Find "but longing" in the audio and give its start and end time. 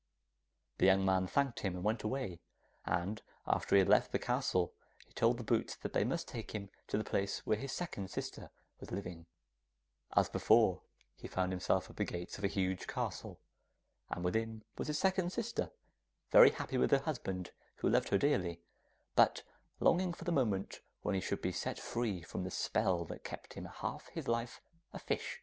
19.15-20.13